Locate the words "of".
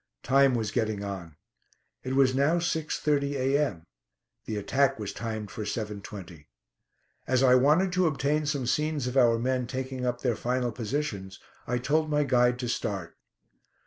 9.05-9.15